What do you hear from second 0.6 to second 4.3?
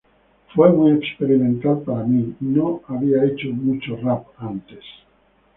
muy experimental para mí, no había hecho mucho rap